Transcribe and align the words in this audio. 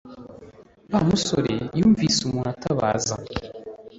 Wa 0.91 1.01
musoreasi 1.07 1.75
yumvise 1.79 2.19
umuntu 2.23 2.51
utabaza 2.55 3.15